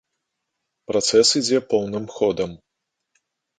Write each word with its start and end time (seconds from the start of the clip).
Працэс 0.91 1.27
ідзе 1.41 1.59
поўным 1.75 2.05
ходам. 2.17 2.59